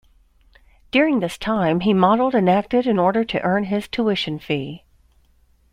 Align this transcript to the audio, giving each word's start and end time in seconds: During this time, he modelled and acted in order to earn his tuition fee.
During 0.89 1.19
this 1.19 1.37
time, 1.37 1.81
he 1.81 1.93
modelled 1.93 2.33
and 2.33 2.49
acted 2.49 2.87
in 2.87 2.97
order 2.97 3.23
to 3.23 3.41
earn 3.43 3.65
his 3.65 3.87
tuition 3.87 4.39
fee. 4.39 4.83